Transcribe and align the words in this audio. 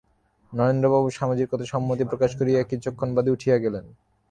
নরেন্দ্রবাবু 0.53 1.07
স্বামীজীর 1.09 1.49
কথায় 1.51 1.71
সম্মতি 1.73 2.03
প্রকাশ 2.11 2.31
করিয়া 2.39 2.69
কিছুক্ষণ 2.71 3.09
বাদে 3.15 3.33
উঠিয়া 3.35 3.57
গেলেন। 3.57 3.85